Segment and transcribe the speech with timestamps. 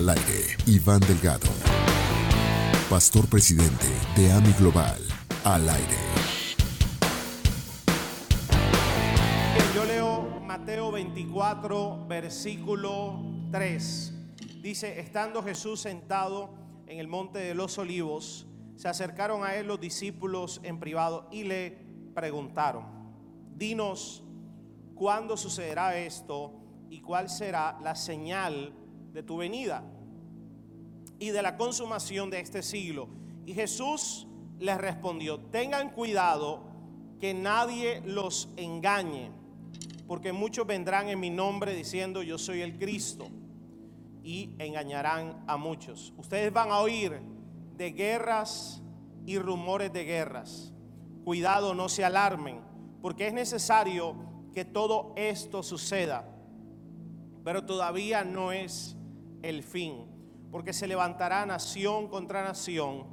[0.00, 1.46] Al aire, Iván Delgado.
[2.88, 3.84] Pastor presidente
[4.16, 4.98] de AMI Global.
[5.44, 5.98] Al aire.
[9.74, 13.20] Yo leo Mateo 24, versículo
[13.52, 14.14] 3.
[14.62, 16.54] Dice, estando Jesús sentado
[16.86, 21.44] en el monte de los olivos, se acercaron a él los discípulos en privado y
[21.44, 21.76] le
[22.14, 22.86] preguntaron,
[23.54, 24.24] dinos,
[24.94, 26.54] ¿cuándo sucederá esto
[26.88, 28.79] y cuál será la señal
[29.12, 29.84] de tu venida
[31.18, 33.08] y de la consumación de este siglo?
[33.46, 34.26] Y Jesús
[34.58, 36.62] les respondió, tengan cuidado
[37.20, 39.30] que nadie los engañe,
[40.06, 43.28] porque muchos vendrán en mi nombre diciendo yo soy el Cristo
[44.22, 46.12] y engañarán a muchos.
[46.16, 47.20] Ustedes van a oír
[47.76, 48.82] de guerras
[49.26, 50.72] y rumores de guerras.
[51.24, 52.60] Cuidado, no se alarmen,
[53.02, 54.16] porque es necesario
[54.52, 56.28] que todo esto suceda,
[57.44, 58.96] pero todavía no es
[59.42, 60.06] el fin,
[60.50, 63.06] porque se levantará nación contra nación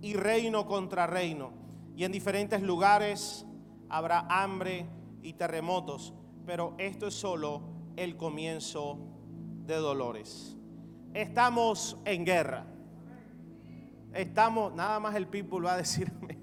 [0.00, 1.52] y reino contra reino,
[1.96, 3.44] y en diferentes lugares
[3.88, 4.86] habrá hambre
[5.22, 6.14] y terremotos,
[6.46, 7.62] pero esto es solo
[7.96, 8.98] el comienzo
[9.66, 10.56] de dolores.
[11.14, 12.64] Estamos en guerra.
[14.14, 16.38] Estamos, nada más el people va a decirme.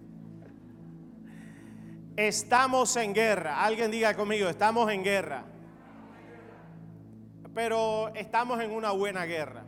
[2.16, 3.64] Estamos en guerra.
[3.64, 5.46] Alguien diga conmigo, estamos en guerra.
[7.56, 9.64] Pero estamos en una buena guerra.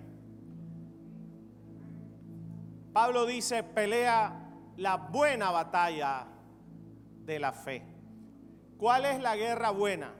[2.91, 4.43] Pablo dice, pelea
[4.75, 6.27] la buena batalla
[7.23, 7.83] de la fe.
[8.77, 10.13] ¿Cuál es la guerra buena?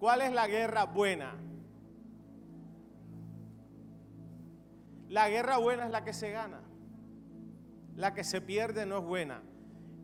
[0.00, 1.36] ¿Cuál es la guerra buena?
[5.08, 6.62] La guerra buena es la que se gana.
[7.94, 9.40] La que se pierde no es buena.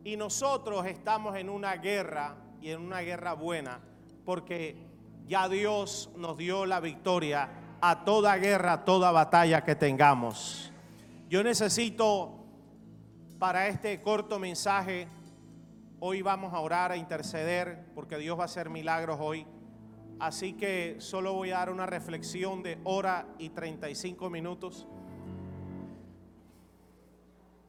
[0.03, 3.81] Y nosotros estamos en una guerra y en una guerra buena
[4.27, 4.75] porque
[5.25, 10.69] ya Dios nos dio la victoria a toda guerra, a toda batalla que tengamos.
[11.29, 12.33] Yo necesito
[13.39, 15.07] para este corto mensaje,
[16.01, 19.47] hoy vamos a orar, a interceder, porque Dios va a hacer milagros hoy.
[20.19, 24.85] Así que solo voy a dar una reflexión de hora y 35 minutos.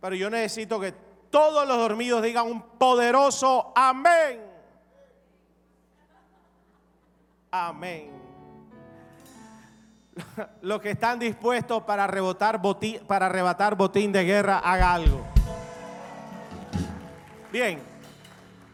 [0.01, 0.93] Pero yo necesito que
[1.31, 4.41] todos los dormidos digan un poderoso amén.
[7.51, 8.11] Amén.
[10.63, 15.21] Los que están dispuestos para, rebotar botín, para arrebatar botín de guerra, haga algo.
[17.53, 17.81] Bien,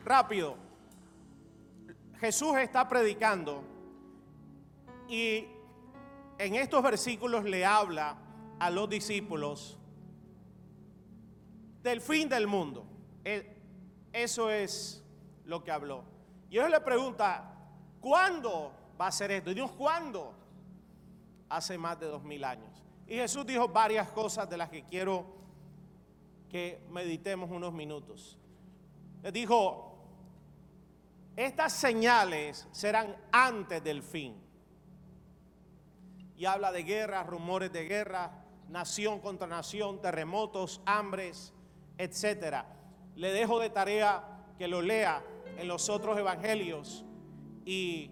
[0.04, 0.56] rápido.
[2.18, 3.62] Jesús está predicando
[5.08, 5.46] y
[6.38, 8.16] en estos versículos le habla
[8.58, 9.78] a los discípulos
[11.84, 12.84] del fin del mundo.
[13.24, 13.56] E,
[14.12, 15.04] eso es
[15.44, 16.02] lo que habló.
[16.50, 17.54] Y él le pregunta,
[18.00, 19.50] ¿cuándo va a ser esto?
[19.50, 20.34] Y Dios, ¿cuándo?
[21.48, 22.82] Hace más de dos mil años.
[23.06, 25.26] Y Jesús dijo varias cosas de las que quiero
[26.48, 28.38] que meditemos unos minutos.
[29.22, 29.98] Le dijo,
[31.36, 34.40] estas señales serán antes del fin.
[36.36, 41.53] Y habla de guerra, rumores de guerra, nación contra nación, terremotos, hambres,
[41.98, 42.66] etcétera.
[43.16, 45.22] Le dejo de tarea que lo lea
[45.58, 47.04] en los otros evangelios
[47.64, 48.10] y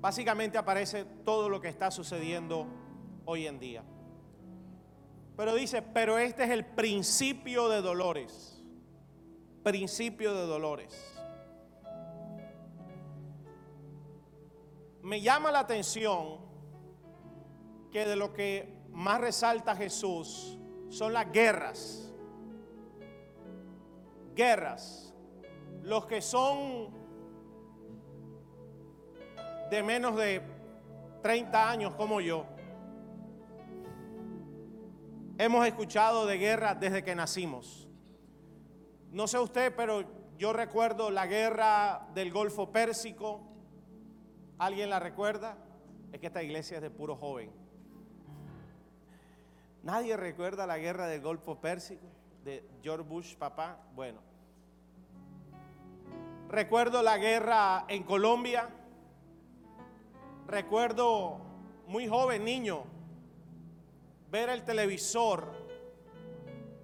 [0.00, 2.66] básicamente aparece todo lo que está sucediendo
[3.24, 3.82] hoy en día.
[5.36, 8.60] Pero dice, pero este es el principio de dolores
[9.62, 11.16] principio de dolores.
[15.02, 16.38] Me llama la atención
[17.90, 20.58] que de lo que más resalta Jesús
[20.90, 22.12] son las guerras.
[24.34, 25.14] Guerras.
[25.82, 26.90] Los que son
[29.70, 30.42] de menos de
[31.22, 32.44] 30 años como yo,
[35.38, 37.88] hemos escuchado de guerra desde que nacimos.
[39.10, 40.04] No sé usted, pero
[40.38, 43.40] yo recuerdo la guerra del Golfo Pérsico.
[44.58, 45.56] ¿Alguien la recuerda?
[46.12, 47.59] Es que esta iglesia es de puro joven.
[49.82, 52.06] ¿Nadie recuerda la guerra del Golfo Pérsico
[52.44, 53.78] de George Bush, papá?
[53.94, 54.20] Bueno.
[56.48, 58.68] Recuerdo la guerra en Colombia.
[60.46, 61.38] Recuerdo
[61.86, 62.84] muy joven niño
[64.30, 65.50] ver el televisor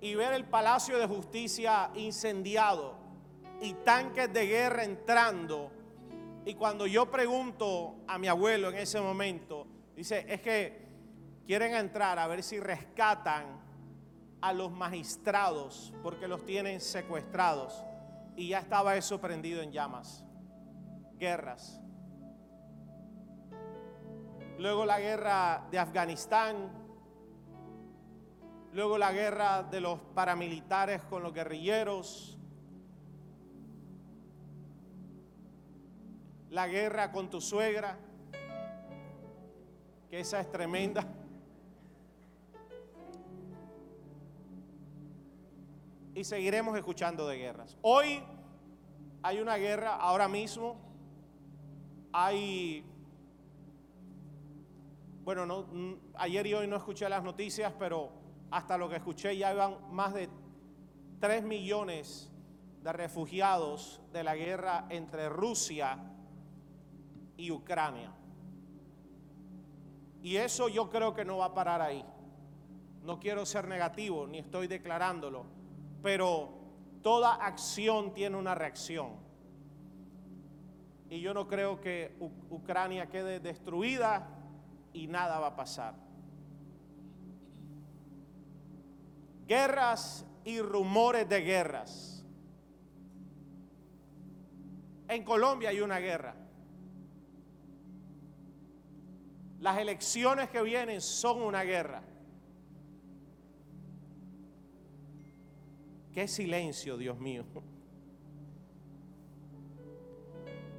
[0.00, 2.94] y ver el Palacio de Justicia incendiado
[3.60, 5.70] y tanques de guerra entrando.
[6.46, 10.85] Y cuando yo pregunto a mi abuelo en ese momento, dice, es que
[11.46, 13.44] quieren entrar a ver si rescatan
[14.40, 17.84] a los magistrados porque los tienen secuestrados.
[18.36, 20.24] Y ya estaba eso prendido en llamas.
[21.18, 21.80] guerras.
[24.58, 26.70] Luego la guerra de Afganistán,
[28.72, 32.38] luego la guerra de los paramilitares con los guerrilleros,
[36.50, 37.98] la guerra con tu suegra,
[40.10, 41.06] que esa es tremenda.
[46.16, 47.76] Y seguiremos escuchando de guerras.
[47.82, 48.22] Hoy
[49.22, 50.76] hay una guerra, ahora mismo
[52.10, 52.82] hay,
[55.24, 55.66] bueno, no,
[56.14, 58.12] ayer y hoy no escuché las noticias, pero
[58.50, 60.30] hasta lo que escuché ya iban más de
[61.20, 62.32] 3 millones
[62.82, 65.98] de refugiados de la guerra entre Rusia
[67.36, 68.10] y Ucrania.
[70.22, 72.02] Y eso yo creo que no va a parar ahí.
[73.02, 75.55] No quiero ser negativo, ni estoy declarándolo,
[76.06, 76.52] pero
[77.02, 79.16] toda acción tiene una reacción.
[81.10, 82.16] Y yo no creo que
[82.48, 84.28] Ucrania quede destruida
[84.92, 85.96] y nada va a pasar.
[89.48, 92.24] Guerras y rumores de guerras.
[95.08, 96.36] En Colombia hay una guerra.
[99.58, 102.04] Las elecciones que vienen son una guerra.
[106.16, 107.44] Qué silencio, Dios mío.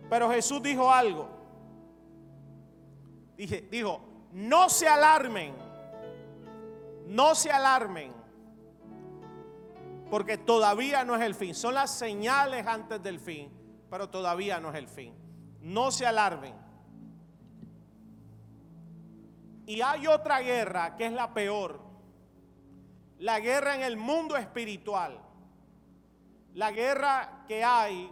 [0.09, 1.29] Pero Jesús dijo algo.
[3.37, 4.01] Dijo,
[4.31, 5.53] no se alarmen.
[7.05, 8.11] No se alarmen.
[10.09, 11.53] Porque todavía no es el fin.
[11.53, 13.51] Son las señales antes del fin,
[13.91, 15.13] pero todavía no es el fin.
[15.61, 16.55] No se alarmen.
[19.67, 21.79] Y hay otra guerra que es la peor.
[23.19, 25.25] La guerra en el mundo espiritual.
[26.53, 28.09] La guerra que hay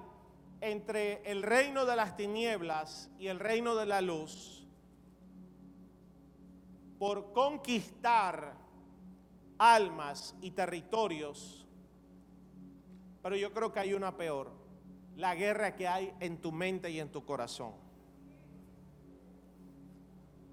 [0.61, 4.65] entre el reino de las tinieblas y el reino de la luz
[6.99, 8.53] por conquistar
[9.57, 11.65] almas y territorios.
[13.21, 14.51] Pero yo creo que hay una peor,
[15.15, 17.73] la guerra que hay en tu mente y en tu corazón.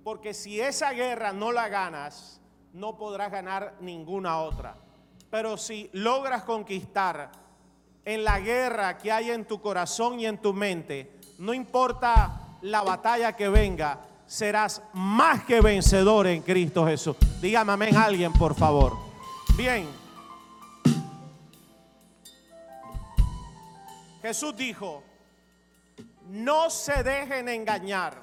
[0.02, 2.40] Porque si esa guerra no la ganas,
[2.72, 4.76] no podrás ganar ninguna otra.
[5.30, 7.30] Pero si logras conquistar
[8.04, 12.82] en la guerra que hay en tu corazón y en tu mente, no importa la
[12.82, 17.16] batalla que venga, serás más que vencedor en Cristo Jesús.
[17.40, 18.96] Dígame amén alguien, por favor.
[19.56, 19.88] Bien.
[24.22, 25.02] Jesús dijo,
[26.28, 28.22] no se dejen engañar.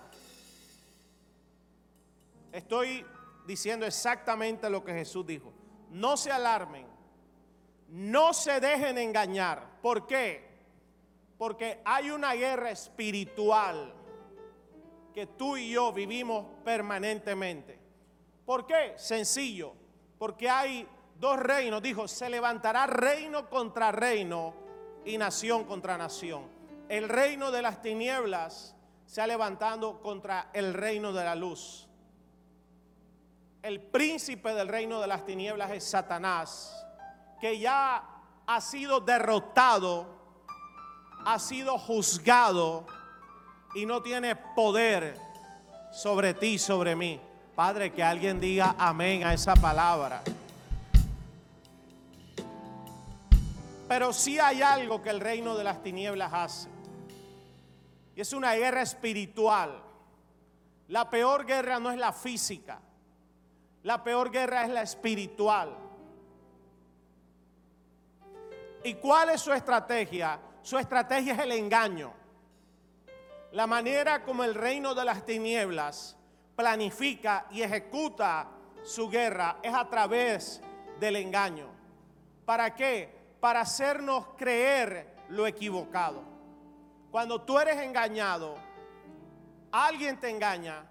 [2.52, 3.06] Estoy
[3.46, 5.54] diciendo exactamente lo que Jesús dijo.
[5.92, 6.88] No se alarmen,
[7.90, 9.80] no se dejen engañar.
[9.82, 10.48] ¿Por qué?
[11.38, 13.94] Porque hay una guerra espiritual
[15.14, 17.80] que tú y yo vivimos permanentemente.
[18.46, 18.94] ¿Por qué?
[18.98, 19.74] Sencillo,
[20.18, 20.88] porque hay
[21.20, 21.82] dos reinos.
[21.82, 24.54] Dijo, se levantará reino contra reino
[25.06, 26.48] y nación contra nación.
[26.90, 28.76] El reino de las tinieblas
[29.06, 31.90] se ha levantado contra el reino de la luz
[33.62, 36.79] el príncipe del reino de las tinieblas es Satanás,
[37.40, 38.04] que ya
[38.46, 40.08] ha sido derrotado,
[41.26, 42.86] ha sido juzgado
[43.76, 45.18] y no tiene poder
[45.92, 47.20] sobre ti, sobre mí.
[47.56, 50.22] Padre, que alguien diga amén a esa palabra.
[53.88, 56.70] Pero sí hay algo que el reino de las tinieblas hace.
[58.16, 59.82] Y es una guerra espiritual.
[60.88, 62.80] La peor guerra no es la física.
[63.84, 65.89] La peor guerra es la espiritual.
[68.84, 70.40] ¿Y cuál es su estrategia?
[70.62, 72.14] Su estrategia es el engaño.
[73.52, 76.16] La manera como el reino de las tinieblas
[76.56, 78.48] planifica y ejecuta
[78.84, 80.62] su guerra es a través
[81.00, 81.68] del engaño.
[82.46, 83.10] ¿Para qué?
[83.40, 86.24] Para hacernos creer lo equivocado.
[87.12, 88.56] Cuando tú eres engañado,
[89.72, 90.84] alguien te engaña,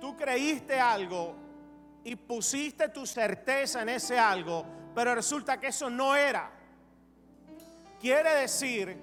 [0.00, 1.34] tú creíste algo
[2.04, 6.57] y pusiste tu certeza en ese algo, pero resulta que eso no era.
[8.00, 8.96] Quiere decir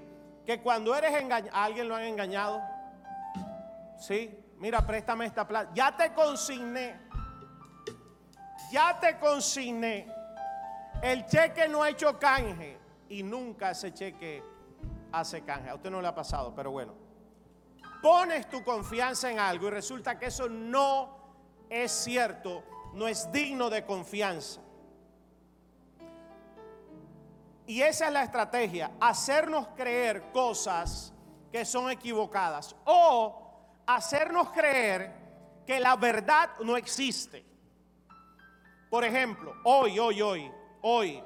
[0.46, 2.62] que cuando eres engañado, ¿alguien lo han engañado?
[3.98, 5.72] Sí, mira, préstame esta plata.
[5.74, 7.00] Ya te consigné.
[8.72, 10.08] Ya te consigné.
[11.02, 12.78] El cheque no ha hecho canje
[13.10, 14.44] y nunca ese cheque
[15.12, 15.70] hace canje.
[15.70, 16.94] A usted no le ha pasado, pero bueno.
[18.02, 21.16] Pones tu confianza en algo y resulta que eso no
[21.70, 22.64] es cierto
[22.96, 24.62] no es digno de confianza.
[27.68, 31.14] Y esa es la estrategia, hacernos creer cosas
[31.52, 35.12] que son equivocadas o hacernos creer
[35.66, 37.44] que la verdad no existe.
[38.90, 41.24] Por ejemplo, hoy, hoy, hoy, hoy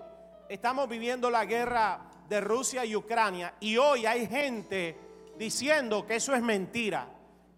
[0.48, 4.98] estamos viviendo la guerra de Rusia y Ucrania y hoy hay gente
[5.38, 7.08] diciendo que eso es mentira,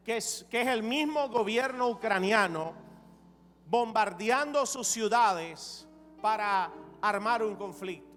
[0.03, 2.73] que es, que es el mismo gobierno ucraniano
[3.67, 5.87] bombardeando sus ciudades
[6.21, 6.71] para
[7.01, 8.10] armar un conflicto.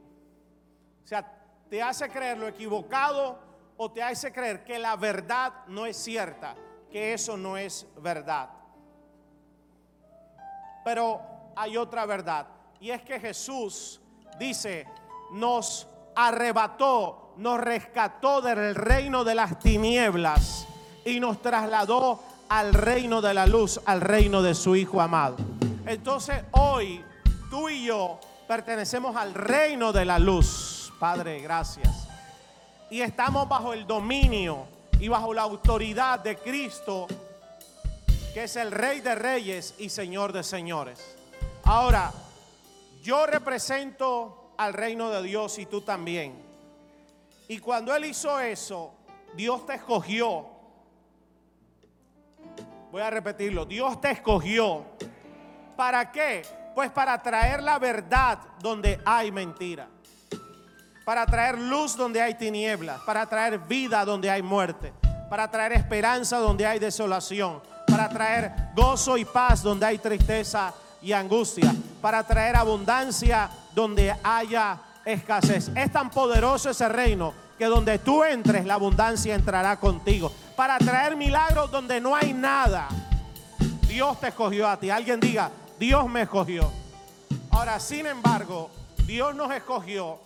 [1.05, 1.25] O sea,
[1.69, 3.39] te hace creer lo equivocado
[3.77, 6.55] o te hace creer que la verdad no es cierta,
[6.91, 8.49] que eso no es verdad.
[10.85, 11.21] Pero
[11.57, 12.47] hay otra verdad
[12.81, 14.01] y es que Jesús
[14.39, 14.87] dice,
[15.33, 20.67] nos arrebató, nos rescató del reino de las tinieblas
[21.05, 25.37] y nos trasladó al reino de la luz, al reino de su Hijo amado.
[25.87, 27.05] Entonces hoy
[27.51, 30.74] tú y yo pertenecemos al reino de la luz.
[31.05, 32.09] Padre, gracias.
[32.89, 34.67] Y estamos bajo el dominio
[34.99, 37.07] y bajo la autoridad de Cristo,
[38.33, 41.15] que es el Rey de Reyes y Señor de Señores.
[41.65, 42.11] Ahora,
[43.03, 46.43] yo represento al reino de Dios y tú también.
[47.49, 48.95] Y cuando Él hizo eso,
[49.35, 50.47] Dios te escogió.
[52.91, 54.87] Voy a repetirlo, Dios te escogió.
[55.77, 56.47] ¿Para qué?
[56.75, 59.91] Pues para traer la verdad donde hay mentira.
[61.05, 63.01] Para traer luz donde hay tinieblas.
[63.03, 64.93] Para traer vida donde hay muerte.
[65.29, 67.61] Para traer esperanza donde hay desolación.
[67.87, 71.75] Para traer gozo y paz donde hay tristeza y angustia.
[72.01, 75.71] Para traer abundancia donde haya escasez.
[75.75, 80.33] Es tan poderoso ese reino que donde tú entres la abundancia entrará contigo.
[80.57, 82.89] Para traer milagros donde no hay nada.
[83.87, 84.91] Dios te escogió a ti.
[84.91, 86.71] Alguien diga, Dios me escogió.
[87.51, 88.71] Ahora, sin embargo,
[89.07, 90.19] Dios nos escogió,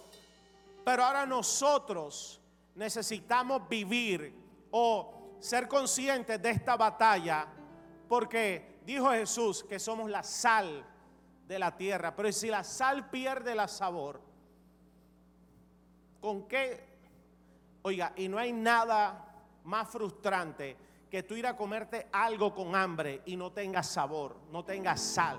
[0.88, 2.40] pero ahora nosotros
[2.74, 4.34] necesitamos vivir
[4.70, 7.46] o ser conscientes de esta batalla,
[8.08, 10.82] porque dijo Jesús que somos la sal
[11.46, 14.22] de la tierra, pero si la sal pierde la sabor,
[16.22, 16.88] ¿con qué?
[17.82, 20.74] Oiga, y no hay nada más frustrante
[21.10, 25.38] que tú ir a comerte algo con hambre y no tenga sabor, no tenga sal.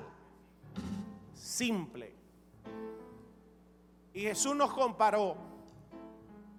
[1.34, 2.19] Simple.
[4.20, 5.38] Y Jesús nos comparó,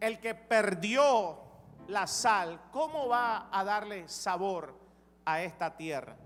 [0.00, 1.36] el que perdió
[1.88, 4.74] la sal, ¿cómo va a darle sabor
[5.26, 6.16] a esta tierra?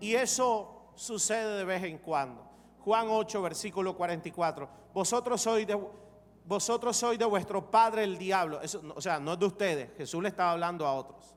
[0.00, 2.46] Y eso sucede de vez en cuando.
[2.80, 4.68] Juan 8, versículo 44.
[4.92, 5.82] Vosotros sois de,
[6.44, 8.60] vosotros sois de vuestro padre el diablo.
[8.94, 9.96] O sea, no es de ustedes.
[9.96, 11.36] Jesús le estaba hablando a otros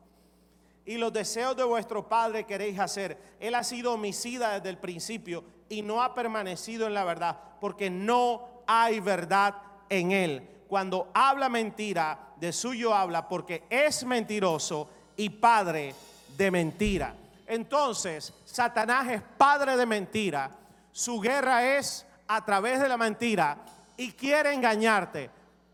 [0.90, 3.16] y los deseos de vuestro padre queréis hacer.
[3.40, 7.92] Él ha sido homicida desde el principio y no ha permanecido en la verdad, porque
[7.92, 9.56] no hay verdad
[9.90, 10.48] en él.
[10.68, 15.96] Cuando habla mentira, de suyo habla, porque es mentiroso y padre
[16.38, 17.16] de mentira.
[17.48, 20.52] Entonces, Satanás es padre de mentira.
[20.92, 23.58] Su guerra es a través de la mentira
[23.98, 25.32] y quiere engañarte.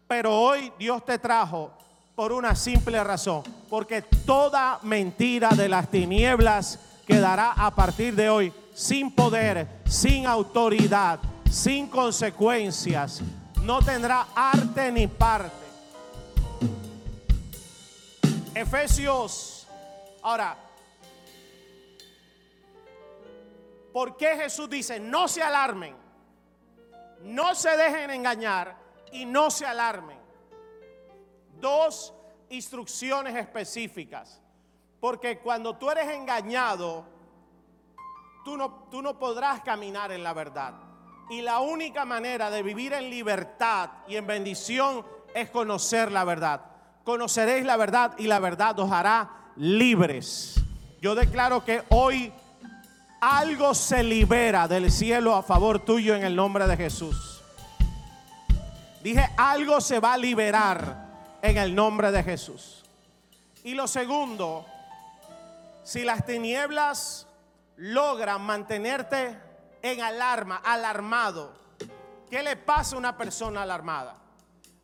[0.08, 1.72] Pero hoy Dios te trajo
[2.16, 8.54] por una simple razón, porque toda mentira de las tinieblas quedará a partir de hoy
[8.74, 13.22] sin poder, sin autoridad, sin consecuencias,
[13.62, 15.66] no tendrá arte ni parte.
[18.54, 19.68] Efesios,
[20.22, 20.58] ahora,
[23.92, 25.96] ¿por qué Jesús dice, no se alarmen,
[27.24, 28.78] no se dejen engañar
[29.12, 30.26] y no se alarmen?
[31.60, 32.14] dos
[32.50, 34.42] instrucciones específicas.
[35.00, 37.06] Porque cuando tú eres engañado,
[38.44, 40.74] tú no, tú no podrás caminar en la verdad.
[41.30, 46.62] Y la única manera de vivir en libertad y en bendición es conocer la verdad.
[47.04, 50.56] Conoceréis la verdad y la verdad os hará libres.
[51.02, 52.32] Yo declaro que hoy
[53.22, 57.42] algo se libera del cielo a favor tuyo en el nombre de Jesús.
[59.02, 61.06] Dije, algo se va a liberar
[61.42, 62.84] en el nombre de Jesús.
[63.64, 64.66] Y lo segundo,
[65.84, 67.28] si las tinieblas
[67.78, 69.45] logran mantenerte
[69.92, 71.54] en alarma, alarmado,
[72.30, 74.18] ¿qué le pasa a una persona alarmada?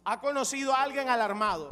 [0.04, 1.70] ¿Ha conocido a alguien alarmado?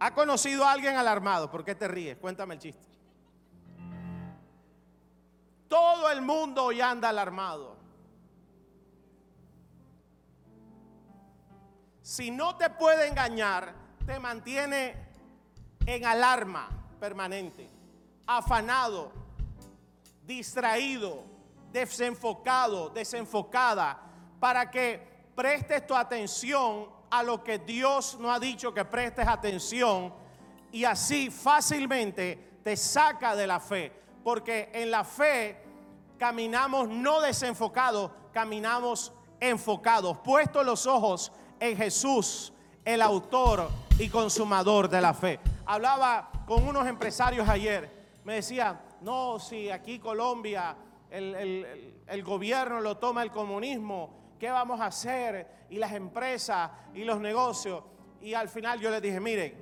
[0.00, 1.50] ¿Ha conocido a alguien alarmado?
[1.50, 2.16] ¿Por qué te ríes?
[2.18, 2.86] Cuéntame el chiste.
[5.68, 7.82] Todo el mundo hoy anda alarmado.
[12.02, 13.72] si no te puede engañar,
[14.04, 14.94] te mantiene
[15.86, 16.68] en alarma
[17.00, 17.70] permanente,
[18.26, 19.21] afanado,
[20.26, 21.24] distraído,
[21.72, 24.00] desenfocado, desenfocada,
[24.38, 30.14] para que prestes tu atención a lo que Dios no ha dicho que prestes atención
[30.72, 33.92] y así fácilmente te saca de la fe.
[34.24, 35.62] Porque en la fe
[36.18, 42.52] caminamos no desenfocados, caminamos enfocados, puestos los ojos en Jesús,
[42.84, 45.40] el autor y consumador de la fe.
[45.66, 50.76] Hablaba con unos empresarios ayer, me decía, no, si aquí Colombia,
[51.10, 55.66] el, gobierno lo toma el comunismo, ¿qué vamos a hacer?
[55.70, 57.82] Y las empresas y los negocios.
[58.20, 59.54] Y al final yo les dije, miren,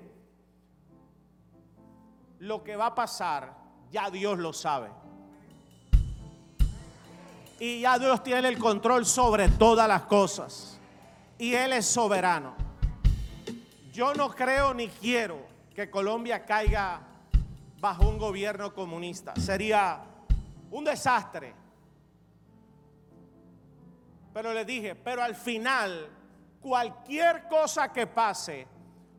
[2.40, 3.54] lo que va a pasar,
[3.90, 4.90] ya Dios lo sabe.
[7.58, 10.78] Y ya Dios tiene el control sobre todas las cosas.
[11.38, 12.54] Y Él es soberano.
[13.92, 15.38] Yo no creo ni quiero
[15.74, 17.09] que Colombia caiga
[17.80, 19.34] bajo un gobierno comunista.
[19.36, 20.00] Sería
[20.70, 21.54] un desastre.
[24.32, 26.08] Pero le dije, pero al final,
[26.60, 28.66] cualquier cosa que pase,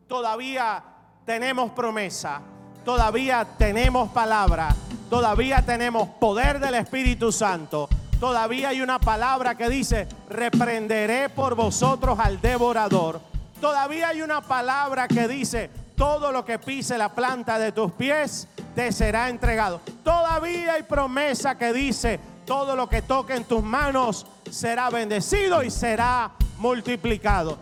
[0.06, 0.82] todavía
[1.26, 2.40] tenemos promesa
[2.84, 4.74] todavía tenemos palabra,
[5.08, 7.88] todavía tenemos poder del Espíritu Santo.
[8.20, 13.20] Todavía hay una palabra que dice, reprenderé por vosotros al devorador.
[13.60, 15.70] Todavía hay una palabra que dice,
[16.02, 19.80] todo lo que pise la planta de tus pies te será entregado.
[20.02, 25.70] Todavía hay promesa que dice, todo lo que toque en tus manos será bendecido y
[25.70, 27.56] será multiplicado.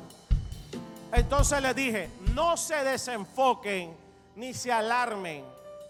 [1.12, 3.94] Entonces le dije, no se desenfoquen
[4.36, 5.44] ni se alarmen.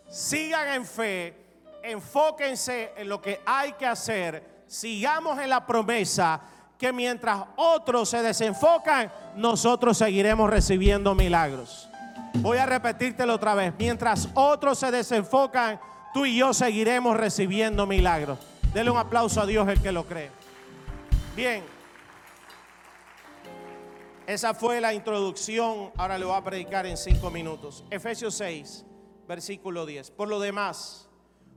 [0.09, 1.37] Sigan en fe,
[1.85, 4.65] enfóquense en lo que hay que hacer.
[4.67, 6.41] Sigamos en la promesa
[6.77, 11.90] que mientras otros se desenfocan, nosotros seguiremos recibiendo milagros.
[12.37, 13.75] Voy a repetírtelo otra vez.
[13.79, 15.81] Mientras otros se desenfocan,
[16.15, 18.39] tú y yo seguiremos recibiendo milagros.
[18.73, 20.31] Dele un aplauso a Dios el que lo cree.
[21.37, 21.63] Bien.
[24.27, 25.91] Esa fue la introducción.
[25.97, 27.85] Ahora le voy a predicar en cinco minutos.
[27.91, 28.85] Efesios 6,
[29.27, 30.11] versículo 10.
[30.13, 31.09] Por lo demás,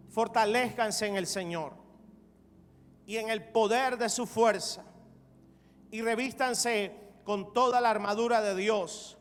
[0.09, 1.73] fortalezcanse en el Señor
[3.05, 4.83] y en el poder de su fuerza
[5.91, 9.17] y revístanse con toda la armadura de Dios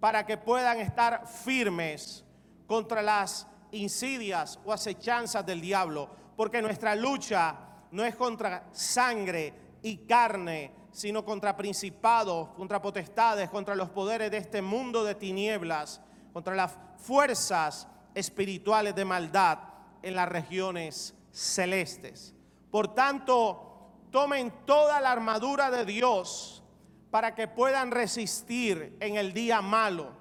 [0.00, 2.24] para que puedan estar firmes
[2.66, 7.56] contra las insidias o acechanzas del diablo, porque nuestra lucha
[7.90, 14.38] no es contra sangre y carne, sino contra principados, contra potestades, contra los poderes de
[14.38, 16.00] este mundo de tinieblas,
[16.32, 19.58] contra las fuerzas espirituales de maldad
[20.02, 22.34] en las regiones celestes.
[22.70, 23.66] Por tanto,
[24.10, 26.62] tomen toda la armadura de Dios
[27.10, 30.12] para que puedan resistir en el día malo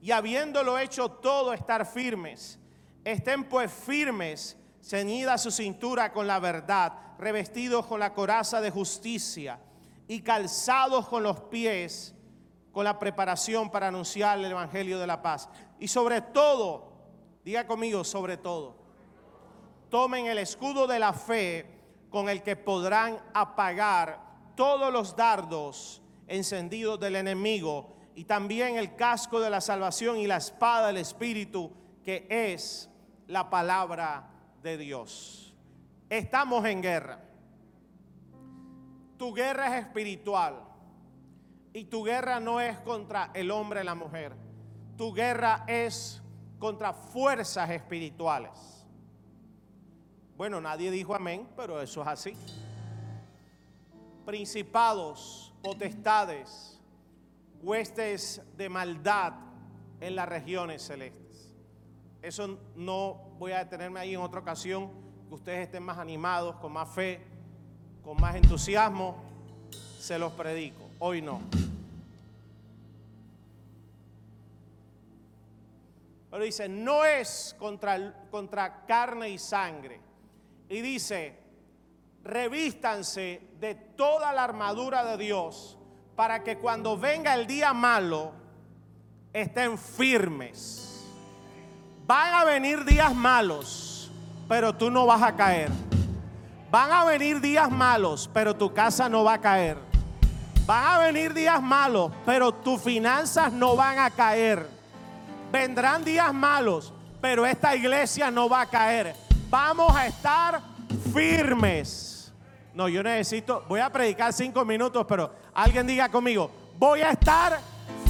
[0.00, 2.58] y habiéndolo hecho todo estar firmes.
[3.04, 9.60] Estén pues firmes, ceñida su cintura con la verdad, revestidos con la coraza de justicia
[10.08, 12.14] y calzados con los pies
[12.72, 15.48] con la preparación para anunciar el Evangelio de la paz.
[15.78, 16.90] Y sobre todo,
[17.44, 18.76] diga conmigo, sobre todo,
[19.90, 21.66] tomen el escudo de la fe
[22.08, 24.20] con el que podrán apagar
[24.56, 26.01] todos los dardos
[26.32, 31.72] encendidos del enemigo y también el casco de la salvación y la espada del Espíritu,
[32.04, 32.90] que es
[33.26, 34.28] la palabra
[34.62, 35.54] de Dios.
[36.10, 37.32] Estamos en guerra
[39.22, 40.56] tu guerra es espiritual.
[41.72, 44.34] Y tu guerra no es contra el hombre y la mujer.
[44.96, 46.20] Tu guerra es
[46.58, 48.84] contra fuerzas espirituales.
[50.36, 52.36] Bueno, nadie dijo amén, pero eso es así.
[54.26, 56.80] Principados, potestades,
[57.62, 59.34] huestes de maldad
[60.00, 61.54] en las regiones celestes.
[62.20, 64.90] Eso no voy a detenerme ahí en otra ocasión,
[65.28, 67.32] que ustedes estén más animados, con más fe
[68.02, 69.16] con más entusiasmo,
[69.98, 70.90] se los predico.
[70.98, 71.40] Hoy no.
[76.30, 80.00] Pero dice, no es contra, contra carne y sangre.
[80.68, 81.38] Y dice,
[82.24, 85.78] revístanse de toda la armadura de Dios
[86.16, 88.32] para que cuando venga el día malo
[89.32, 91.06] estén firmes.
[92.06, 94.10] Van a venir días malos,
[94.48, 95.70] pero tú no vas a caer.
[96.70, 99.78] Van a venir días malos, pero tu casa no va a caer.
[100.66, 104.66] Van a venir días malos, pero tus finanzas no van a caer.
[105.50, 109.14] Vendrán días malos, pero esta iglesia no va a caer.
[109.50, 110.60] Vamos a estar
[111.12, 112.11] firmes.
[112.74, 117.60] No, yo necesito, voy a predicar cinco minutos, pero alguien diga conmigo, voy a estar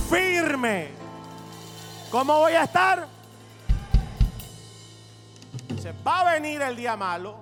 [0.09, 0.89] firme.
[2.11, 3.09] ¿Cómo voy a estar?
[5.81, 7.41] Se va a venir el día malo,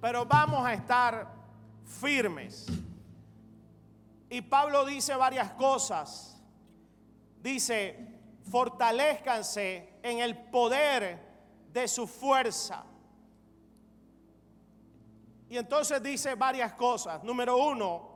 [0.00, 1.26] pero vamos a estar
[1.84, 2.66] firmes.
[4.30, 6.40] Y Pablo dice varias cosas.
[7.42, 8.08] Dice,
[8.50, 11.18] fortalezcanse en el poder
[11.72, 12.84] de su fuerza.
[15.50, 17.22] Y entonces dice varias cosas.
[17.24, 18.10] Número uno,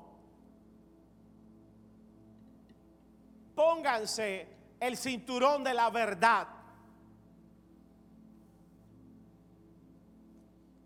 [3.55, 4.49] pónganse
[4.81, 6.49] el cinturón de la verdad.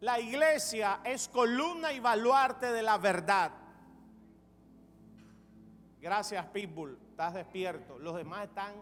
[0.01, 3.51] La iglesia es columna y baluarte de la verdad.
[6.01, 6.97] Gracias, Pitbull.
[7.11, 7.99] Estás despierto.
[7.99, 8.75] Los demás están.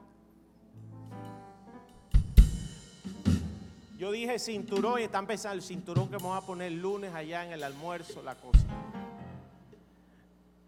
[3.96, 7.44] Yo dije cinturón y están pensando el cinturón que vamos a poner el lunes allá
[7.44, 8.58] en el almuerzo, la cosa.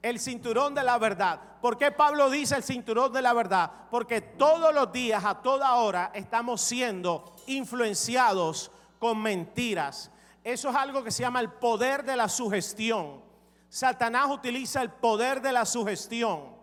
[0.01, 1.41] El cinturón de la verdad.
[1.61, 3.69] ¿Por qué Pablo dice el cinturón de la verdad?
[3.91, 10.13] Porque todos los días, a toda hora, estamos siendo influenciados con mentiras.
[10.45, 13.21] Eso es algo que se llama el poder de la sugestión.
[13.69, 16.55] Satanás utiliza el poder de la sugestión.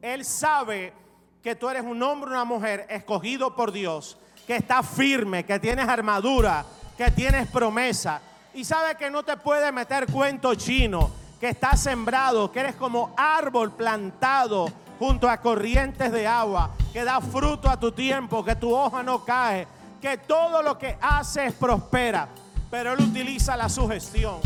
[0.00, 0.94] Él sabe
[1.42, 5.58] que tú eres un hombre o una mujer escogido por Dios, que está firme, que
[5.58, 6.64] tienes armadura,
[6.96, 8.20] que tienes promesa.
[8.54, 13.12] Y sabe que no te puede meter cuento chino, que estás sembrado, que eres como
[13.16, 14.66] árbol plantado
[14.98, 19.24] junto a corrientes de agua, que da fruto a tu tiempo, que tu hoja no
[19.24, 19.66] cae,
[20.00, 22.28] que todo lo que haces prospera.
[22.70, 24.40] Pero Él utiliza la sugestión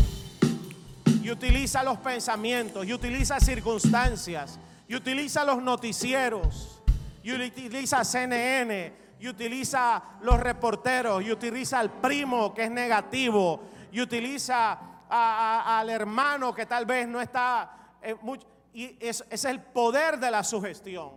[1.23, 6.81] y utiliza los pensamientos y utiliza circunstancias y utiliza los noticieros
[7.23, 14.01] y utiliza CNN y utiliza los reporteros y utiliza al primo que es negativo y
[14.01, 20.17] utiliza al hermano que tal vez no está eh, mucho, y ese es el poder
[20.19, 21.11] de la sugestión.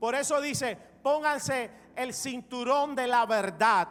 [0.00, 3.86] Por eso dice, pónganse el cinturón de la verdad.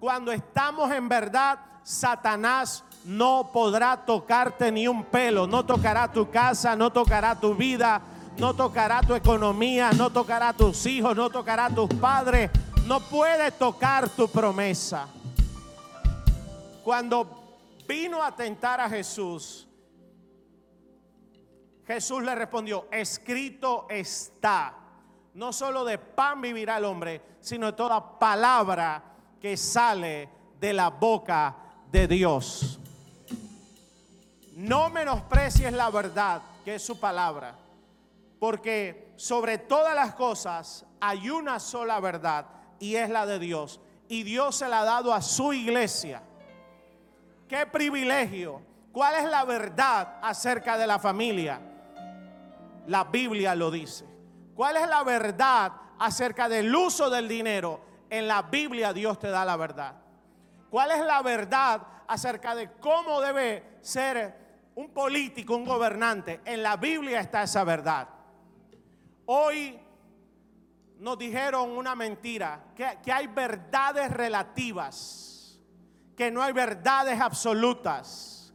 [0.00, 6.74] Cuando estamos en verdad, Satanás no podrá tocarte ni un pelo, no tocará tu casa,
[6.74, 8.00] no tocará tu vida,
[8.38, 12.50] no tocará tu economía, no tocará tus hijos, no tocará tus padres,
[12.86, 15.08] no puede tocar tu promesa.
[16.82, 17.26] Cuando
[17.88, 19.66] vino a tentar a Jesús,
[21.86, 24.74] Jesús le respondió, escrito está,
[25.34, 29.02] no solo de pan vivirá el hombre, sino de toda palabra
[29.40, 30.28] que sale
[30.60, 31.56] de la boca
[31.90, 32.78] de Dios.
[34.56, 37.54] No menosprecies la verdad, que es su palabra,
[38.38, 43.80] porque sobre todas las cosas hay una sola verdad y es la de Dios.
[44.08, 46.22] Y Dios se la ha dado a su iglesia.
[47.48, 48.62] Qué privilegio.
[48.92, 51.60] ¿Cuál es la verdad acerca de la familia?
[52.86, 54.04] La Biblia lo dice.
[54.54, 57.80] ¿Cuál es la verdad acerca del uso del dinero?
[58.08, 59.94] En la Biblia Dios te da la verdad.
[60.70, 66.40] ¿Cuál es la verdad acerca de cómo debe ser un político, un gobernante?
[66.44, 68.08] En la Biblia está esa verdad.
[69.26, 69.78] Hoy
[70.98, 75.58] nos dijeron una mentira, que, que hay verdades relativas,
[76.16, 78.52] que no hay verdades absolutas,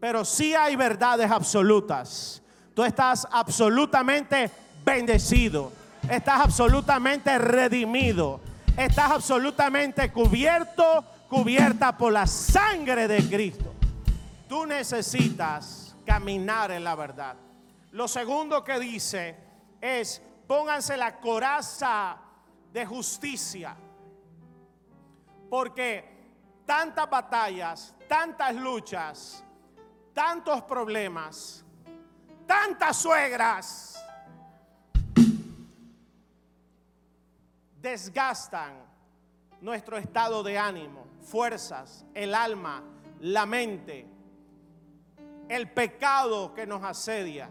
[0.00, 2.42] pero sí hay verdades absolutas.
[2.74, 4.50] Tú estás absolutamente
[4.84, 5.72] bendecido,
[6.10, 8.40] estás absolutamente redimido,
[8.76, 13.74] estás absolutamente cubierto cubierta por la sangre de Cristo.
[14.48, 17.34] Tú necesitas caminar en la verdad.
[17.90, 19.36] Lo segundo que dice
[19.80, 22.18] es, pónganse la coraza
[22.72, 23.76] de justicia.
[25.48, 26.14] Porque
[26.64, 29.44] tantas batallas, tantas luchas,
[30.12, 31.64] tantos problemas,
[32.46, 33.94] tantas suegras
[37.80, 38.82] desgastan
[39.60, 42.82] nuestro estado de ánimo, fuerzas, el alma,
[43.20, 44.06] la mente,
[45.48, 47.50] el pecado que nos asedia,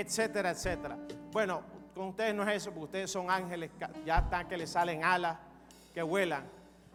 [0.00, 0.98] etcétera, etcétera.
[1.32, 1.62] Bueno,
[1.94, 3.70] con ustedes no es eso, porque ustedes son ángeles,
[4.04, 5.38] ya están que les salen alas,
[5.94, 6.44] que vuelan.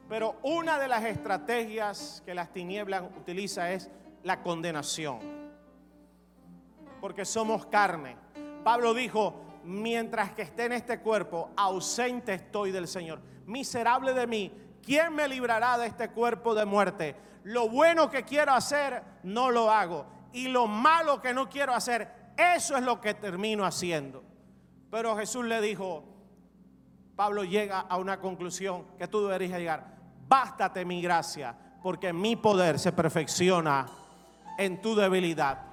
[0.08, 3.90] Pero una de las estrategias que las tinieblas utiliza es
[4.24, 5.20] la condenación.
[7.00, 8.16] Porque somos carne.
[8.64, 13.22] Pablo dijo, mientras que esté en este cuerpo, ausente estoy del Señor.
[13.48, 14.52] Miserable de mí,
[14.86, 17.16] ¿quién me librará de este cuerpo de muerte?
[17.44, 20.06] Lo bueno que quiero hacer, no lo hago.
[20.34, 24.24] Y lo malo que no quiero hacer, eso es lo que termino haciendo.
[24.90, 26.04] Pero Jesús le dijo,
[27.16, 29.96] Pablo llega a una conclusión que tú deberías llegar.
[30.28, 33.88] Bástate mi gracia, porque mi poder se perfecciona
[34.58, 35.66] en tu debilidad.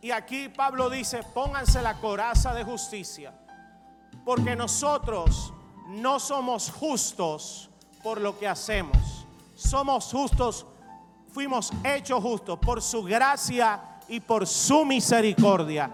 [0.00, 3.32] Y aquí Pablo dice, pónganse la coraza de justicia,
[4.24, 5.52] porque nosotros
[5.88, 7.70] no somos justos
[8.02, 10.66] por lo que hacemos, somos justos
[11.34, 15.90] fuimos hechos justos por su gracia y por su misericordia.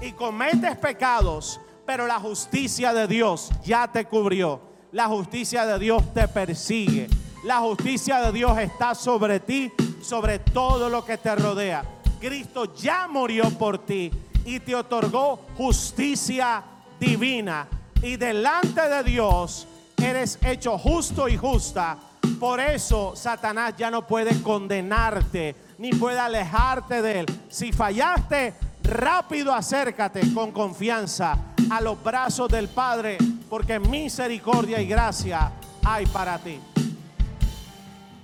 [0.00, 4.60] Y cometes pecados, pero la justicia de Dios ya te cubrió.
[4.92, 7.08] La justicia de Dios te persigue.
[7.44, 11.84] La justicia de Dios está sobre ti, sobre todo lo que te rodea.
[12.20, 14.10] Cristo ya murió por ti
[14.44, 16.62] y te otorgó justicia
[16.98, 17.68] divina.
[18.02, 19.66] Y delante de Dios
[19.96, 21.98] eres hecho justo y justa.
[22.38, 27.26] Por eso Satanás ya no puede condenarte ni puede alejarte de él.
[27.48, 31.36] Si fallaste, rápido acércate con confianza
[31.70, 33.16] a los brazos del Padre,
[33.48, 35.52] porque misericordia y gracia
[35.84, 36.60] hay para ti.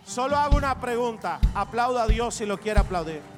[0.05, 1.41] Solo hago una pregunta.
[1.55, 3.34] Aplauda a Dios si lo quiere aplaudir.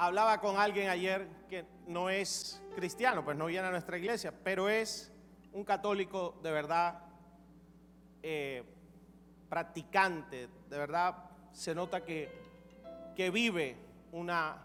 [0.00, 4.70] Hablaba con alguien ayer que no es cristiano, pues no viene a nuestra iglesia, pero
[4.70, 5.12] es
[5.52, 7.02] un católico de verdad
[8.22, 8.64] eh,
[9.50, 12.32] practicante, de verdad se nota que,
[13.14, 13.76] que vive
[14.10, 14.64] una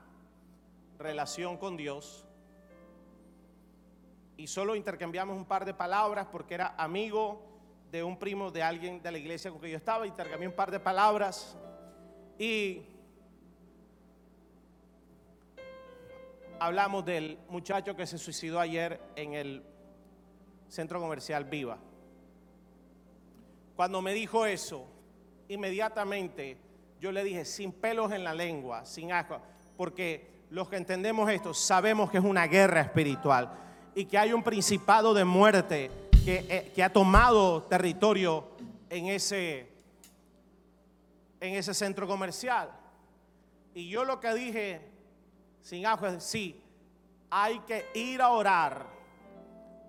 [0.98, 2.26] relación con Dios.
[4.38, 7.41] Y solo intercambiamos un par de palabras porque era amigo
[7.91, 10.71] de un primo de alguien de la iglesia con que yo estaba, intercambié un par
[10.71, 11.58] de palabras
[12.39, 12.95] y
[16.60, 19.63] hablamos del muchacho que se suicidó ayer en el
[20.68, 21.78] centro comercial Viva.
[23.76, 24.88] Cuando me dijo eso,
[25.48, 26.58] inmediatamente
[27.00, 29.41] yo le dije, sin pelos en la lengua, sin asco,
[29.78, 33.52] porque los que entendemos esto sabemos que es una guerra espiritual
[33.94, 35.91] y que hay un principado de muerte
[36.24, 38.48] que, eh, que ha tomado territorio
[38.89, 39.70] en ese,
[41.39, 42.72] en ese centro comercial.
[43.74, 44.95] Y yo lo que dije
[45.65, 46.62] sin ajo, sí,
[47.28, 48.86] hay que ir a orar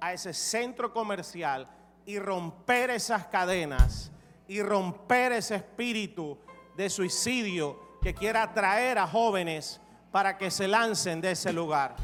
[0.00, 1.68] a ese centro comercial
[2.06, 4.10] y romper esas cadenas
[4.48, 6.38] y romper ese espíritu
[6.78, 9.78] de suicidio que quiera atraer a jóvenes
[10.10, 11.94] para que se lancen de ese lugar.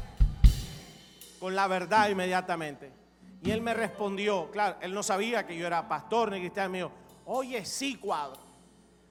[1.39, 2.91] Con la verdad inmediatamente.
[3.41, 6.91] Y él me respondió, claro, él no sabía que yo era pastor ni cristiano, mío.
[7.25, 8.39] Oye, sí, cuadro.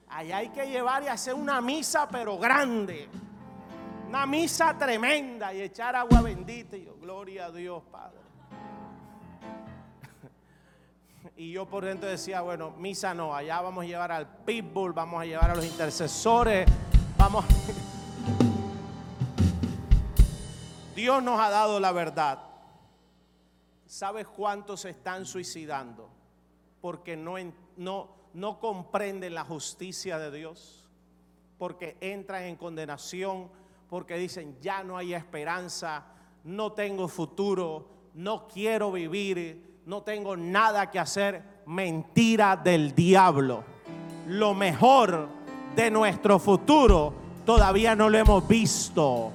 [0.07, 3.09] Allá hay que llevar y hacer una misa, pero grande.
[4.13, 6.77] Una misa tremenda y echar agua bendita.
[6.77, 8.19] Y yo, gloria a Dios, Padre.
[11.35, 15.19] Y yo por dentro decía, bueno, misa no, allá vamos a llevar al pitbull, vamos
[15.19, 16.69] a llevar a los intercesores,
[17.17, 17.43] vamos.
[20.95, 22.37] Dios nos ha dado la verdad.
[23.87, 26.07] ¿Sabes cuántos se están suicidando?
[26.81, 27.37] Porque no,
[27.77, 30.87] no, no comprenden la justicia de Dios,
[31.57, 36.05] porque entran en condenación porque dicen, ya no hay esperanza,
[36.43, 41.63] no tengo futuro, no quiero vivir, no tengo nada que hacer.
[41.65, 43.63] Mentira del diablo.
[44.27, 45.29] Lo mejor
[45.75, 47.13] de nuestro futuro
[47.45, 49.31] todavía no lo hemos visto.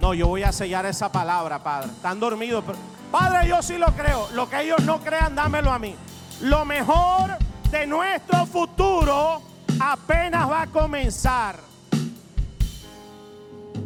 [0.00, 1.90] No, yo voy a sellar esa palabra, Padre.
[1.90, 2.64] Están dormidos.
[3.10, 4.28] Padre, yo sí lo creo.
[4.34, 5.94] Lo que ellos no crean, dámelo a mí.
[6.42, 7.38] Lo mejor
[7.70, 9.40] de nuestro futuro
[9.80, 11.58] apenas va a comenzar.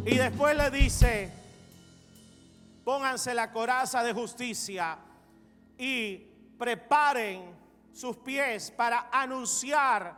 [0.03, 1.31] Y después le dice,
[2.83, 4.97] pónganse la coraza de justicia
[5.77, 6.17] y
[6.57, 7.55] preparen
[7.93, 10.15] sus pies para anunciar,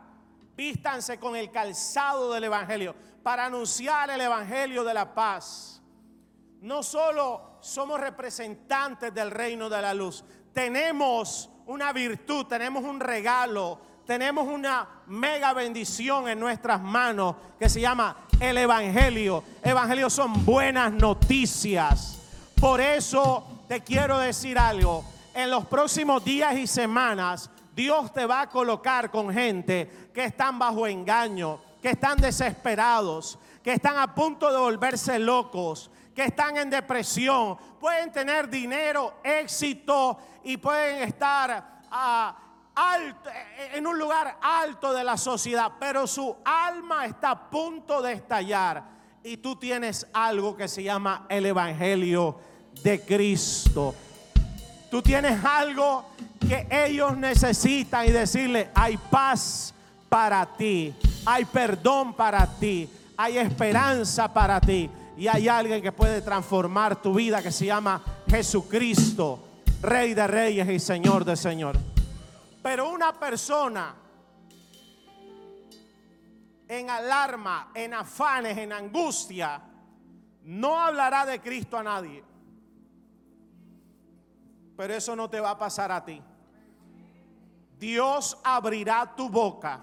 [0.56, 5.82] vístanse con el calzado del Evangelio, para anunciar el Evangelio de la paz.
[6.62, 13.82] No solo somos representantes del reino de la luz, tenemos una virtud, tenemos un regalo,
[14.05, 19.43] tenemos una mega bendición en nuestras manos que se llama el Evangelio.
[19.63, 22.19] Evangelio son buenas noticias.
[22.59, 25.05] Por eso te quiero decir algo.
[25.33, 30.59] En los próximos días y semanas, Dios te va a colocar con gente que están
[30.59, 36.69] bajo engaño, que están desesperados, que están a punto de volverse locos, que están en
[36.69, 37.57] depresión.
[37.79, 42.42] Pueden tener dinero, éxito y pueden estar a
[42.75, 43.29] alto,
[43.73, 48.83] en un lugar alto de la sociedad, pero su alma está a punto de estallar.
[49.23, 52.38] Y tú tienes algo que se llama el Evangelio
[52.83, 53.95] de Cristo.
[54.91, 56.05] Tú tienes algo
[56.39, 59.73] que ellos necesitan y decirle, hay paz
[60.09, 60.93] para ti,
[61.25, 64.89] hay perdón para ti, hay esperanza para ti.
[65.15, 69.39] Y hay alguien que puede transformar tu vida que se llama Jesucristo,
[69.81, 71.92] Rey de Reyes y Señor de Señores.
[72.63, 73.93] Pero una persona
[76.67, 79.62] en alarma, en afanes, en angustia,
[80.43, 82.23] no hablará de Cristo a nadie.
[84.78, 86.21] Pero eso no te va a pasar a ti.
[87.78, 89.82] Dios abrirá tu boca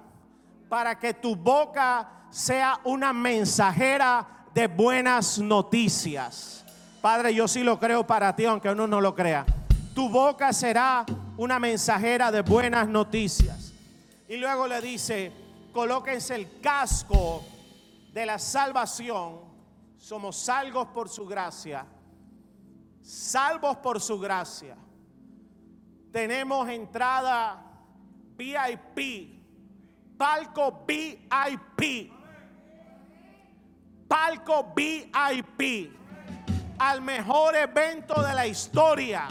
[0.70, 6.64] para que tu boca sea una mensajera de buenas noticias.
[7.02, 9.44] Padre, yo sí lo creo para ti, aunque uno no lo crea.
[9.94, 11.04] Tu boca será
[11.36, 13.72] una mensajera de buenas noticias.
[14.28, 15.32] Y luego le dice,
[15.72, 17.44] colóquense el casco
[18.12, 19.40] de la salvación.
[19.98, 21.84] Somos salvos por su gracia.
[23.02, 24.76] Salvos por su gracia.
[26.12, 27.62] Tenemos entrada
[28.36, 29.40] VIP.
[30.16, 32.12] Palco VIP.
[34.06, 35.92] Palco VIP.
[36.78, 39.26] Al mejor evento de la historia.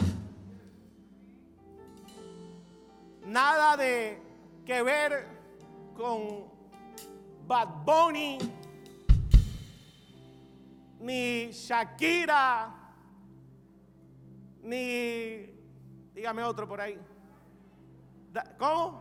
[3.30, 4.20] Nada de
[4.66, 5.24] que ver
[5.96, 6.50] con
[7.46, 8.38] Bad Bunny,
[10.98, 12.74] ni Shakira,
[14.62, 15.46] ni,
[16.12, 16.98] dígame otro por ahí.
[18.58, 19.00] ¿Cómo?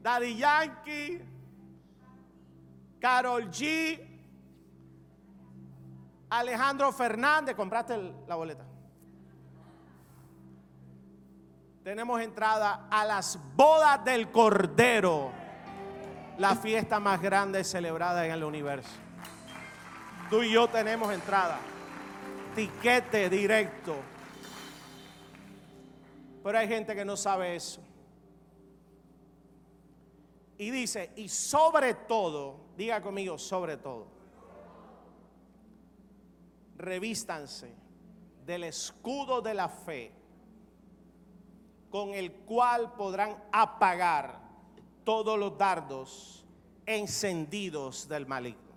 [0.00, 1.20] Daddy Yankee,
[3.00, 4.00] Carol G,
[6.30, 8.69] Alejandro Fernández, compraste la boleta.
[11.82, 15.32] Tenemos entrada a las bodas del Cordero,
[16.36, 18.90] la fiesta más grande celebrada en el universo.
[20.28, 21.58] Tú y yo tenemos entrada,
[22.54, 23.96] tiquete directo.
[26.44, 27.80] Pero hay gente que no sabe eso.
[30.58, 34.06] Y dice, y sobre todo, diga conmigo, sobre todo,
[36.76, 37.74] revístanse
[38.44, 40.19] del escudo de la fe
[41.90, 44.40] con el cual podrán apagar
[45.04, 46.44] todos los dardos
[46.86, 48.70] encendidos del maligno.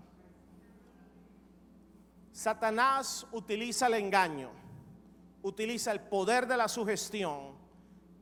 [2.32, 4.50] Satanás utiliza el engaño,
[5.44, 7.54] utiliza el poder de la sugestión,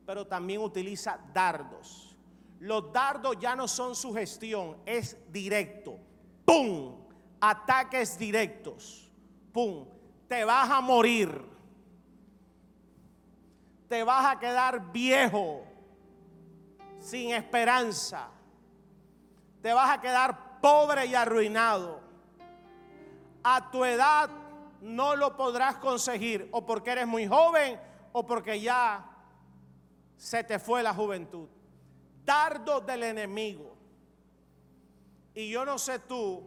[0.04, 2.14] pero también utiliza dardos.
[2.60, 5.98] Los dardos ya no son sugestión, es directo.
[6.44, 6.94] ¡Pum!
[7.40, 9.10] Ataques directos.
[9.52, 9.86] ¡Pum!
[10.28, 11.51] Te vas a morir
[13.92, 15.66] te vas a quedar viejo,
[16.98, 18.30] sin esperanza.
[19.60, 22.00] Te vas a quedar pobre y arruinado.
[23.44, 24.30] A tu edad
[24.80, 27.78] no lo podrás conseguir o porque eres muy joven
[28.12, 29.04] o porque ya
[30.16, 31.50] se te fue la juventud.
[32.24, 33.76] Dardo del enemigo.
[35.34, 36.42] Y yo no sé tú,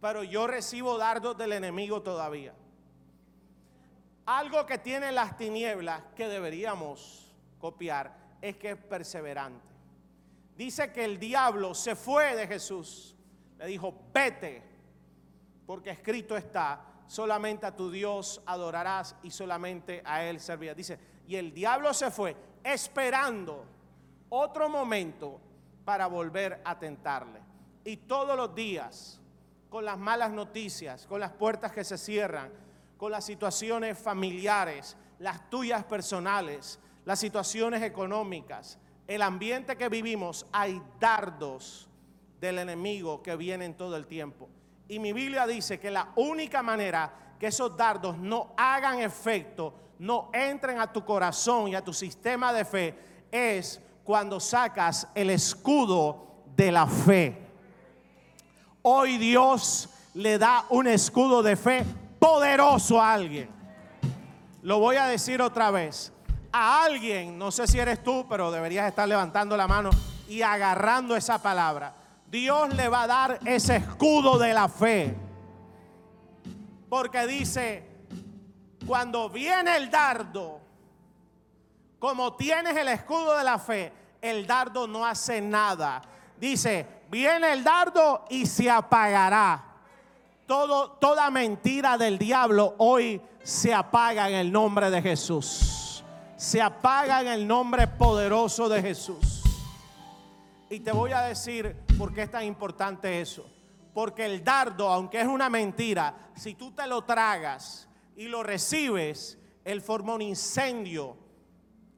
[0.00, 2.54] pero yo recibo dardos del enemigo todavía.
[4.26, 8.12] Algo que tiene las tinieblas que deberíamos copiar
[8.42, 9.64] es que es perseverante.
[10.56, 13.14] Dice que el diablo se fue de Jesús.
[13.56, 14.62] Le dijo, vete,
[15.64, 20.76] porque escrito está, solamente a tu Dios adorarás y solamente a Él servirás.
[20.76, 22.34] Dice, y el diablo se fue
[22.64, 23.64] esperando
[24.28, 25.40] otro momento
[25.84, 27.40] para volver a tentarle.
[27.84, 29.20] Y todos los días,
[29.68, 32.65] con las malas noticias, con las puertas que se cierran,
[32.96, 40.82] con las situaciones familiares, las tuyas personales, las situaciones económicas, el ambiente que vivimos, hay
[40.98, 41.88] dardos
[42.40, 44.48] del enemigo que vienen todo el tiempo.
[44.88, 50.30] Y mi Biblia dice que la única manera que esos dardos no hagan efecto, no
[50.32, 52.98] entren a tu corazón y a tu sistema de fe,
[53.30, 57.46] es cuando sacas el escudo de la fe.
[58.82, 61.84] Hoy Dios le da un escudo de fe
[62.26, 63.48] poderoso a alguien.
[64.62, 66.12] Lo voy a decir otra vez.
[66.50, 69.90] A alguien, no sé si eres tú, pero deberías estar levantando la mano
[70.26, 71.94] y agarrando esa palabra.
[72.28, 75.14] Dios le va a dar ese escudo de la fe.
[76.88, 77.88] Porque dice,
[78.84, 80.60] cuando viene el dardo,
[82.00, 86.02] como tienes el escudo de la fe, el dardo no hace nada.
[86.40, 89.65] Dice, viene el dardo y se apagará
[90.46, 96.04] toda mentira del diablo hoy se apaga en el nombre de Jesús.
[96.36, 99.42] Se apaga en el nombre poderoso de Jesús.
[100.68, 103.46] Y te voy a decir por qué es tan importante eso.
[103.94, 109.38] Porque el dardo, aunque es una mentira, si tú te lo tragas y lo recibes,
[109.64, 111.16] él forma un incendio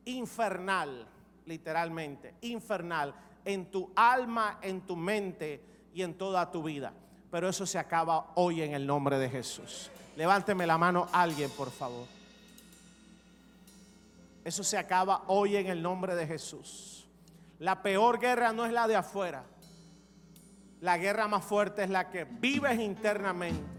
[0.04, 1.08] infernal,
[1.44, 6.92] literalmente, infernal, en tu alma, en tu mente y en toda tu vida
[7.30, 9.90] pero eso se acaba hoy en el nombre de Jesús.
[10.16, 12.06] Levánteme la mano alguien, por favor.
[14.44, 17.06] Eso se acaba hoy en el nombre de Jesús.
[17.58, 19.44] La peor guerra no es la de afuera.
[20.80, 23.78] La guerra más fuerte es la que vives internamente.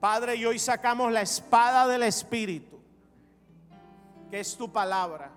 [0.00, 2.80] Padre, y hoy sacamos la espada del Espíritu,
[4.30, 5.30] que es tu palabra,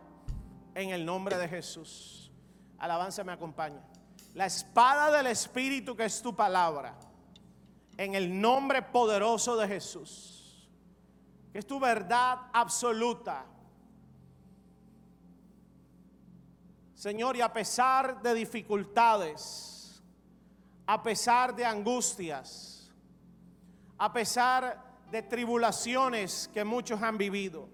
[0.74, 2.32] en el nombre de Jesús.
[2.80, 3.82] Alabanza me acompaña.
[4.36, 6.94] La espada del Espíritu, que es tu palabra,
[7.98, 10.70] en el nombre poderoso de Jesús,
[11.54, 13.46] que es tu verdad absoluta.
[16.94, 20.04] Señor, y a pesar de dificultades,
[20.86, 22.92] a pesar de angustias,
[23.98, 27.70] a pesar de tribulaciones que muchos han vivido.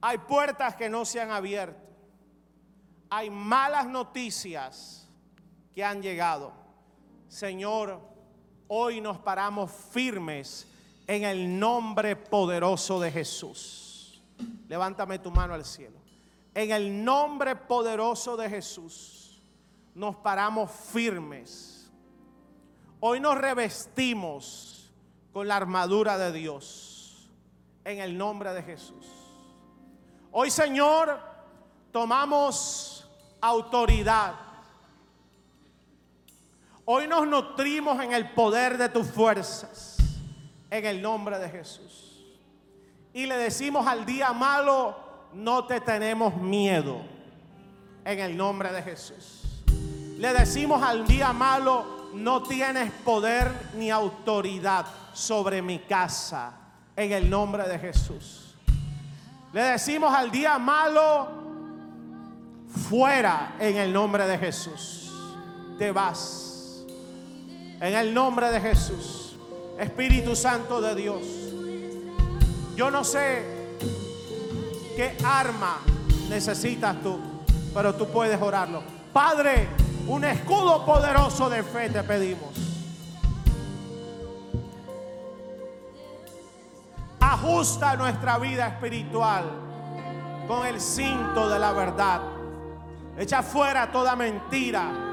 [0.00, 1.88] Hay puertas que no se han abierto.
[3.08, 4.99] Hay malas noticias
[5.74, 6.52] que han llegado.
[7.28, 8.00] Señor,
[8.68, 10.66] hoy nos paramos firmes
[11.06, 14.22] en el nombre poderoso de Jesús.
[14.68, 15.98] Levántame tu mano al cielo.
[16.54, 19.42] En el nombre poderoso de Jesús
[19.94, 21.80] nos paramos firmes
[23.02, 24.92] Hoy nos revestimos
[25.32, 27.30] con la armadura de Dios
[27.82, 29.06] en el nombre de Jesús.
[30.30, 31.18] Hoy, Señor,
[31.90, 33.08] tomamos
[33.40, 34.34] autoridad.
[36.92, 39.96] Hoy nos nutrimos en el poder de tus fuerzas
[40.68, 42.20] en el nombre de Jesús.
[43.14, 44.96] Y le decimos al día malo,
[45.32, 47.00] no te tenemos miedo
[48.04, 49.62] en el nombre de Jesús.
[50.18, 56.54] Le decimos al día malo, no tienes poder ni autoridad sobre mi casa
[56.96, 58.56] en el nombre de Jesús.
[59.52, 61.28] Le decimos al día malo,
[62.88, 65.12] fuera en el nombre de Jesús.
[65.78, 66.49] Te vas.
[67.80, 69.36] En el nombre de Jesús.
[69.78, 71.22] Espíritu Santo de Dios.
[72.76, 73.42] Yo no sé
[74.94, 75.78] qué arma
[76.28, 77.18] necesitas tú,
[77.72, 78.82] pero tú puedes orarlo.
[79.12, 79.68] Padre,
[80.06, 82.50] un escudo poderoso de fe te pedimos.
[87.20, 89.44] Ajusta nuestra vida espiritual
[90.46, 92.20] con el cinto de la verdad.
[93.16, 95.09] Echa fuera toda mentira.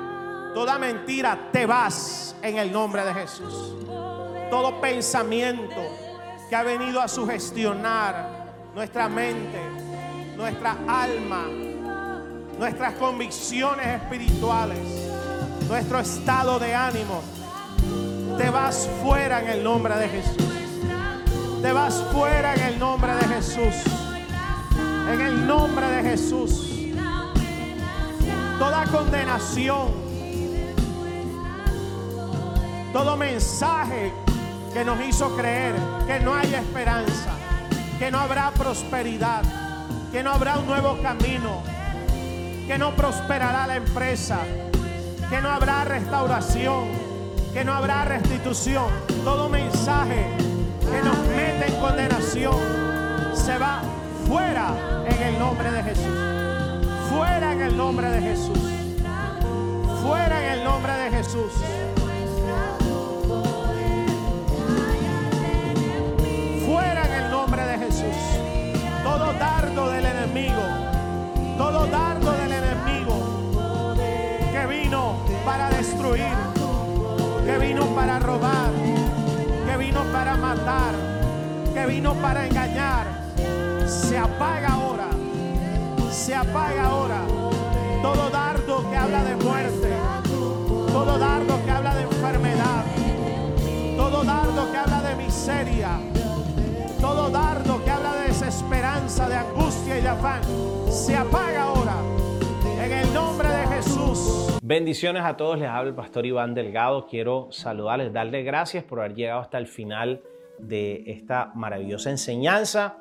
[0.58, 3.76] Toda mentira te vas en el nombre de Jesús.
[4.50, 5.76] Todo pensamiento
[6.50, 9.60] que ha venido a sugestionar nuestra mente,
[10.36, 11.46] nuestra alma,
[12.58, 14.80] nuestras convicciones espirituales,
[15.68, 17.22] nuestro estado de ánimo.
[18.40, 21.62] Te vas fuera en el nombre de Jesús.
[21.62, 23.76] Te vas fuera en el nombre de Jesús.
[25.14, 26.68] En el nombre de Jesús.
[28.58, 30.07] Toda condenación,
[32.98, 34.12] todo mensaje
[34.74, 35.76] que nos hizo creer
[36.08, 37.30] que no hay esperanza,
[38.00, 39.44] que no habrá prosperidad,
[40.12, 41.62] que no habrá un nuevo camino,
[42.66, 44.40] que no prosperará la empresa,
[45.30, 46.88] que no habrá restauración,
[47.54, 48.88] que no habrá restitución.
[49.24, 50.26] Todo mensaje
[50.82, 52.58] que nos mete en condenación
[53.36, 53.84] se va
[54.28, 54.74] fuera
[55.08, 56.18] en el nombre de Jesús.
[57.12, 58.60] Fuera en el nombre de Jesús.
[60.02, 61.52] Fuera en el nombre de Jesús.
[69.18, 70.62] Todo dardo del enemigo.
[71.58, 72.48] Todo dardo del
[75.46, 76.36] para destruir,
[77.46, 78.72] que vino para robar,
[79.66, 80.94] que vino para matar,
[81.74, 83.08] que vino para engañar,
[83.88, 85.08] se apaga ahora,
[86.12, 87.22] se apaga ahora.
[88.02, 89.94] Todo dardo que habla de muerte,
[90.92, 92.84] todo dardo que habla de enfermedad,
[93.96, 96.00] todo dardo que habla de miseria,
[97.00, 97.87] todo dardo que
[98.48, 100.42] desesperanza, de angustia y de afán,
[100.90, 101.98] se apaga ahora.
[102.82, 104.58] En el nombre de Jesús.
[104.64, 107.08] Bendiciones a todos, les habla el pastor Iván Delgado.
[107.08, 110.22] Quiero saludarles, darles gracias por haber llegado hasta el final
[110.60, 112.96] de esta maravillosa enseñanza.